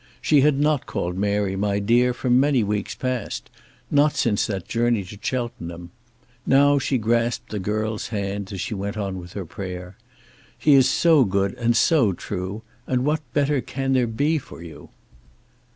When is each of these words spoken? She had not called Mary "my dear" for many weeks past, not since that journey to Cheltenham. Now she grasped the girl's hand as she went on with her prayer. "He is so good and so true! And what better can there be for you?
She 0.19 0.41
had 0.41 0.59
not 0.59 0.87
called 0.87 1.15
Mary 1.15 1.55
"my 1.55 1.77
dear" 1.77 2.11
for 2.11 2.31
many 2.31 2.63
weeks 2.63 2.95
past, 2.95 3.51
not 3.91 4.15
since 4.15 4.47
that 4.47 4.67
journey 4.67 5.03
to 5.03 5.19
Cheltenham. 5.21 5.91
Now 6.43 6.79
she 6.79 6.97
grasped 6.97 7.51
the 7.51 7.59
girl's 7.59 8.07
hand 8.07 8.51
as 8.51 8.59
she 8.59 8.73
went 8.73 8.97
on 8.97 9.19
with 9.19 9.33
her 9.33 9.45
prayer. 9.45 9.95
"He 10.57 10.73
is 10.73 10.89
so 10.89 11.23
good 11.23 11.53
and 11.53 11.77
so 11.77 12.13
true! 12.13 12.63
And 12.87 13.05
what 13.05 13.21
better 13.35 13.61
can 13.61 13.93
there 13.93 14.07
be 14.07 14.39
for 14.39 14.63
you? 14.63 14.89